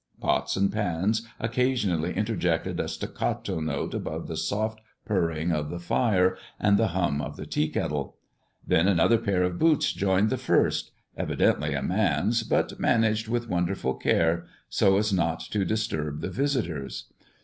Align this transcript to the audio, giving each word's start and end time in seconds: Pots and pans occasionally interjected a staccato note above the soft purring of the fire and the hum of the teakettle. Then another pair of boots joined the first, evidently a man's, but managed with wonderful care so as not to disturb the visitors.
Pots 0.19 0.55
and 0.55 0.71
pans 0.73 1.27
occasionally 1.39 2.11
interjected 2.15 2.79
a 2.79 2.87
staccato 2.87 3.59
note 3.59 3.93
above 3.93 4.27
the 4.27 4.35
soft 4.35 4.81
purring 5.05 5.51
of 5.51 5.69
the 5.69 5.77
fire 5.77 6.39
and 6.59 6.75
the 6.75 6.87
hum 6.87 7.21
of 7.21 7.37
the 7.37 7.45
teakettle. 7.45 8.15
Then 8.65 8.87
another 8.87 9.19
pair 9.19 9.43
of 9.43 9.59
boots 9.59 9.93
joined 9.93 10.31
the 10.31 10.39
first, 10.39 10.89
evidently 11.15 11.75
a 11.75 11.83
man's, 11.83 12.41
but 12.41 12.79
managed 12.79 13.27
with 13.27 13.47
wonderful 13.47 13.93
care 13.93 14.47
so 14.69 14.97
as 14.97 15.13
not 15.13 15.39
to 15.51 15.63
disturb 15.65 16.21
the 16.21 16.31
visitors. 16.31 17.05